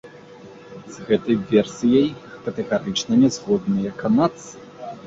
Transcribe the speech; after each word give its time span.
З 0.95 1.05
гэтай 1.09 1.37
версіяй 1.53 2.09
катэгарычна 2.47 3.13
не 3.23 3.29
згодныя 3.39 3.97
канадцы. 4.03 4.49